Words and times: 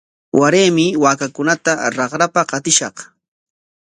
Waraymi 0.39 0.85
waakakunata 1.03 1.73
raqrapa 1.97 2.41
qatishaq. 2.51 2.95